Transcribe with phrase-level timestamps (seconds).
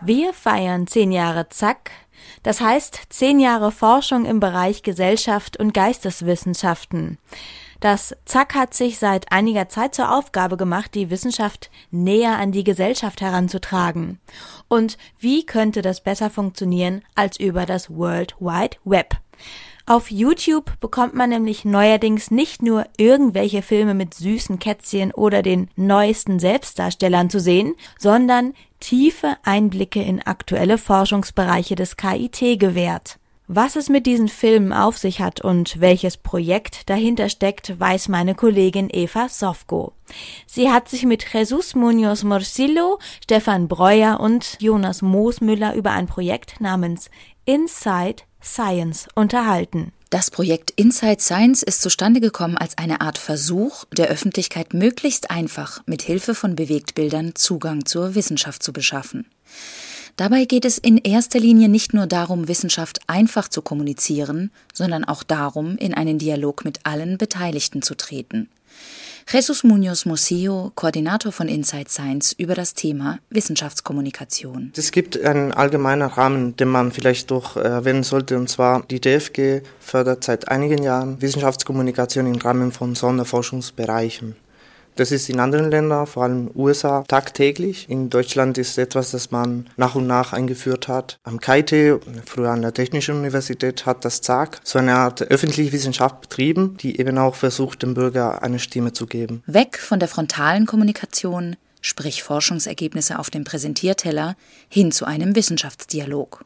[0.00, 1.90] Wir feiern zehn Jahre Zack,
[2.44, 7.18] das heißt zehn Jahre Forschung im Bereich Gesellschaft und Geisteswissenschaften.
[7.80, 12.64] Das Zack hat sich seit einiger Zeit zur Aufgabe gemacht, die Wissenschaft näher an die
[12.64, 14.20] Gesellschaft heranzutragen.
[14.68, 19.16] Und wie könnte das besser funktionieren als über das World Wide Web?
[19.86, 25.70] Auf YouTube bekommt man nämlich neuerdings nicht nur irgendwelche Filme mit süßen Kätzchen oder den
[25.76, 28.52] neuesten Selbstdarstellern zu sehen, sondern
[28.88, 33.18] tiefe Einblicke in aktuelle Forschungsbereiche des KIT gewährt.
[33.46, 38.34] Was es mit diesen Filmen auf sich hat und welches Projekt dahinter steckt, weiß meine
[38.34, 39.92] Kollegin Eva Sofko.
[40.46, 46.58] Sie hat sich mit Jesus Munoz Morcillo, Stefan Breuer und Jonas Moosmüller über ein Projekt
[46.58, 47.10] namens
[47.44, 49.92] Inside Science unterhalten.
[50.10, 55.82] Das Projekt Inside Science ist zustande gekommen als eine Art Versuch, der Öffentlichkeit möglichst einfach
[55.84, 59.26] mit Hilfe von Bewegtbildern Zugang zur Wissenschaft zu beschaffen.
[60.16, 65.22] Dabei geht es in erster Linie nicht nur darum, Wissenschaft einfach zu kommunizieren, sondern auch
[65.22, 68.48] darum, in einen Dialog mit allen Beteiligten zu treten.
[69.26, 74.72] Jesus Munoz Mosillo, Koordinator von Inside Science, über das Thema Wissenschaftskommunikation.
[74.76, 79.62] Es gibt einen allgemeinen Rahmen, den man vielleicht doch erwähnen sollte, und zwar die DFG
[79.80, 84.36] fördert seit einigen Jahren Wissenschaftskommunikation im Rahmen von Sonderforschungsbereichen.
[84.98, 87.88] Das ist in anderen Ländern, vor allem USA, tagtäglich.
[87.88, 91.20] In Deutschland ist etwas, das man nach und nach eingeführt hat.
[91.22, 96.20] Am KIT, früher an der Technischen Universität, hat das ZAG so eine Art öffentliche Wissenschaft
[96.22, 99.44] betrieben, die eben auch versucht, dem Bürger eine Stimme zu geben.
[99.46, 101.54] Weg von der frontalen Kommunikation,
[101.88, 104.36] sprich Forschungsergebnisse auf dem Präsentierteller,
[104.68, 106.44] hin zu einem Wissenschaftsdialog.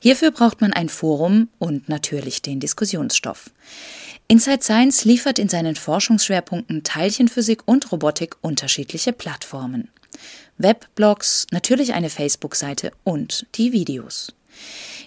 [0.00, 3.50] Hierfür braucht man ein Forum und natürlich den Diskussionsstoff.
[4.28, 9.88] Inside Science liefert in seinen Forschungsschwerpunkten Teilchenphysik und Robotik unterschiedliche Plattformen.
[10.58, 14.34] Webblogs, natürlich eine Facebook-Seite und die Videos.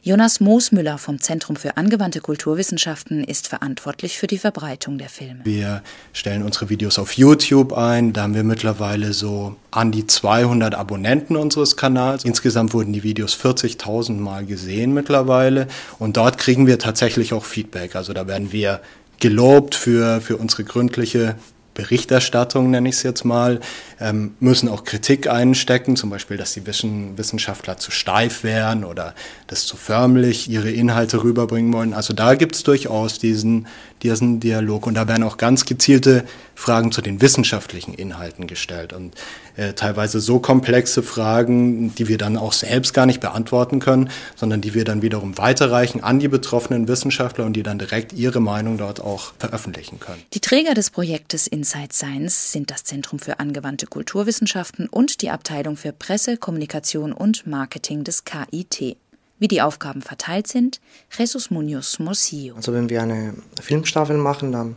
[0.03, 5.41] Jonas Moosmüller vom Zentrum für angewandte Kulturwissenschaften ist verantwortlich für die Verbreitung der Filme.
[5.43, 8.11] Wir stellen unsere Videos auf YouTube ein.
[8.11, 12.25] Da haben wir mittlerweile so an die 200 Abonnenten unseres Kanals.
[12.25, 15.67] Insgesamt wurden die Videos 40.000 Mal gesehen mittlerweile.
[15.99, 17.95] Und dort kriegen wir tatsächlich auch Feedback.
[17.95, 18.81] Also da werden wir
[19.19, 21.35] gelobt für, für unsere gründliche
[21.73, 23.59] Berichterstattung, nenne ich es jetzt mal,
[23.99, 29.15] ähm, müssen auch Kritik einstecken, zum Beispiel, dass die Wissenschaftler zu steif wären oder
[29.47, 31.93] das zu förmlich ihre Inhalte rüberbringen wollen.
[31.93, 33.67] Also da gibt es durchaus diesen,
[34.03, 39.15] diesen Dialog und da werden auch ganz gezielte Fragen zu den wissenschaftlichen Inhalten gestellt und
[39.55, 44.61] äh, teilweise so komplexe Fragen, die wir dann auch selbst gar nicht beantworten können, sondern
[44.61, 48.77] die wir dann wiederum weiterreichen an die betroffenen Wissenschaftler und die dann direkt ihre Meinung
[48.77, 50.21] dort auch veröffentlichen können.
[50.33, 55.77] Die Träger des Projektes Inside Science sind das Zentrum für angewandte Kulturwissenschaften und die Abteilung
[55.77, 58.97] für Presse, Kommunikation und Marketing des KIT.
[59.37, 60.81] Wie die Aufgaben verteilt sind,
[61.15, 62.55] Jesus Munoz Morcillo.
[62.55, 64.75] Also wenn wir eine Filmstaffel machen, dann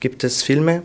[0.00, 0.82] gibt es Filme,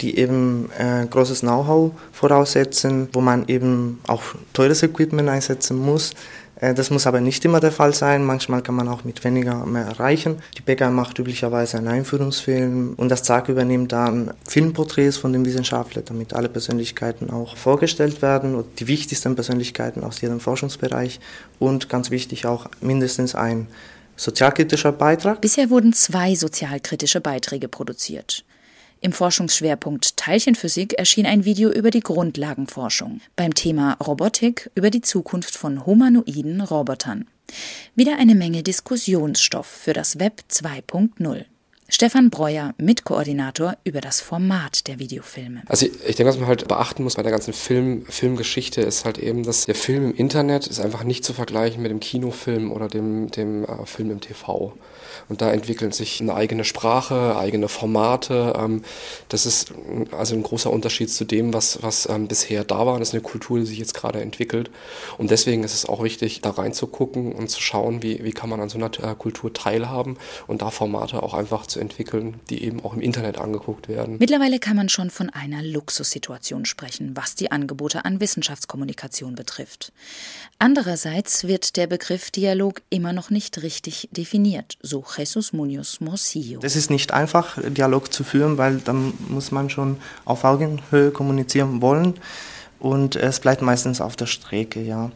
[0.00, 4.22] die eben äh, großes Know-how voraussetzen, wo man eben auch
[4.54, 6.14] teures Equipment einsetzen muss.
[6.60, 8.24] Äh, das muss aber nicht immer der Fall sein.
[8.24, 10.42] Manchmal kann man auch mit weniger mehr erreichen.
[10.56, 16.04] Die Bäcker macht üblicherweise einen Einführungsfilm und das ZAG übernimmt dann Filmporträts von den Wissenschaftlern,
[16.06, 21.20] damit alle Persönlichkeiten auch vorgestellt werden und die wichtigsten Persönlichkeiten aus jedem Forschungsbereich
[21.58, 23.68] und ganz wichtig auch mindestens ein
[24.16, 25.40] sozialkritischer Beitrag.
[25.40, 28.44] Bisher wurden zwei sozialkritische Beiträge produziert.
[29.00, 35.56] Im Forschungsschwerpunkt Teilchenphysik erschien ein Video über die Grundlagenforschung, beim Thema Robotik über die Zukunft
[35.56, 37.26] von humanoiden Robotern.
[37.94, 41.44] Wieder eine Menge Diskussionsstoff für das Web 2.0.
[41.90, 45.62] Stefan Breuer, Mitkoordinator über das Format der Videofilme.
[45.68, 49.16] Also ich, denke, was man halt beachten muss bei der ganzen Film, Filmgeschichte ist halt
[49.16, 52.88] eben, dass der Film im Internet ist einfach nicht zu vergleichen mit dem Kinofilm oder
[52.88, 54.74] dem, dem äh, Film im TV.
[55.30, 58.52] Und da entwickeln sich eine eigene Sprache, eigene Formate.
[58.58, 58.82] Ähm,
[59.30, 59.72] das ist
[60.12, 62.98] also ein großer Unterschied zu dem, was, was ähm, bisher da war.
[62.98, 64.70] Das ist eine Kultur, die sich jetzt gerade entwickelt.
[65.16, 68.60] Und deswegen ist es auch wichtig, da reinzugucken und zu schauen, wie, wie kann man
[68.60, 72.84] an so einer äh, Kultur teilhaben und da Formate auch einfach zu entwickeln, die eben
[72.84, 74.16] auch im Internet angeguckt werden.
[74.18, 79.92] Mittlerweile kann man schon von einer Luxussituation sprechen, was die Angebote an Wissenschaftskommunikation betrifft.
[80.58, 86.60] Andererseits wird der Begriff Dialog immer noch nicht richtig definiert, so Jesus Munoz Morcillo.
[86.62, 91.80] Es ist nicht einfach, Dialog zu führen, weil dann muss man schon auf Augenhöhe kommunizieren
[91.80, 92.14] wollen.
[92.80, 95.10] Und es bleibt meistens auf der Strecke, ja.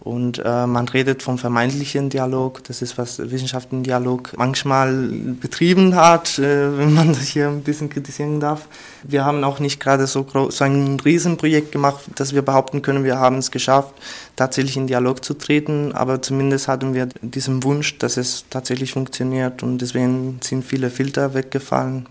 [0.00, 4.92] Und äh, man redet vom vermeintlichen Dialog, das ist, was Wissenschaftendialog manchmal
[5.40, 8.68] betrieben hat, äh, wenn man das hier ein bisschen kritisieren darf.
[9.02, 13.18] Wir haben auch nicht gerade so, so ein Riesenprojekt gemacht, dass wir behaupten können, wir
[13.18, 13.94] haben es geschafft,
[14.36, 19.62] tatsächlich in Dialog zu treten, aber zumindest hatten wir diesen Wunsch, dass es tatsächlich funktioniert
[19.62, 22.06] und deswegen sind viele Filter weggefallen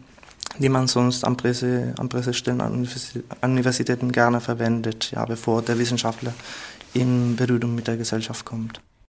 [0.60, 2.88] die man sonst an, Presse, an Pressestellen, an
[3.42, 6.34] Universitäten gerne verwendet, ja, bevor der Wissenschaftler
[6.94, 8.82] in Berührung mit der Gesellschaft kommt.